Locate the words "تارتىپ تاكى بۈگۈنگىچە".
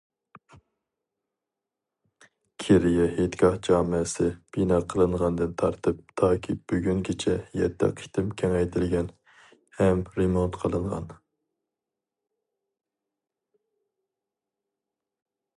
5.63-7.37